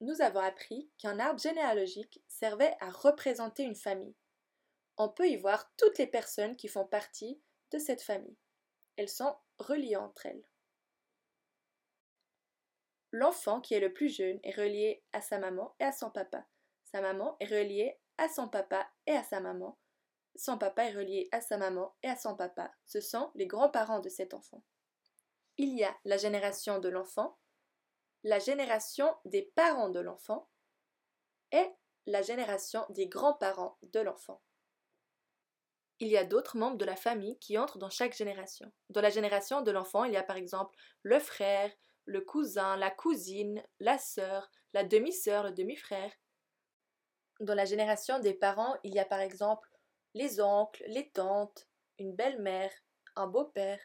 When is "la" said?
26.04-26.16, 28.24-28.38, 32.06-32.22, 36.84-36.96, 39.02-39.10, 42.76-42.90, 43.78-43.98, 44.72-44.84, 47.54-47.64